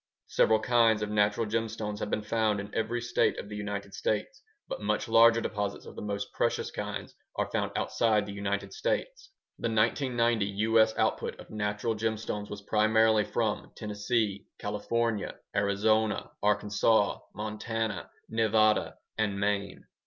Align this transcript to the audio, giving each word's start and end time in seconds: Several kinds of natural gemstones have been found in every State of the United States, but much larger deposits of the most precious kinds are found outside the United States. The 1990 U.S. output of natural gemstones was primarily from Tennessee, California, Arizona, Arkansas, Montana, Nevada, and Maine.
Several 0.29 0.59
kinds 0.59 1.03
of 1.03 1.11
natural 1.11 1.45
gemstones 1.45 1.99
have 1.99 2.09
been 2.09 2.23
found 2.23 2.59
in 2.59 2.73
every 2.73 3.01
State 3.01 3.37
of 3.37 3.49
the 3.49 3.55
United 3.55 3.93
States, 3.93 4.41
but 4.67 4.81
much 4.81 5.07
larger 5.07 5.41
deposits 5.41 5.85
of 5.85 5.95
the 5.95 6.01
most 6.01 6.33
precious 6.33 6.71
kinds 6.71 7.13
are 7.35 7.51
found 7.51 7.71
outside 7.75 8.25
the 8.25 8.33
United 8.33 8.73
States. 8.73 9.29
The 9.59 9.69
1990 9.69 10.43
U.S. 10.65 10.97
output 10.97 11.39
of 11.39 11.51
natural 11.51 11.93
gemstones 11.93 12.49
was 12.49 12.63
primarily 12.63 13.25
from 13.25 13.73
Tennessee, 13.77 14.47
California, 14.57 15.35
Arizona, 15.55 16.31
Arkansas, 16.41 17.19
Montana, 17.35 18.09
Nevada, 18.27 18.97
and 19.19 19.39
Maine. 19.39 19.85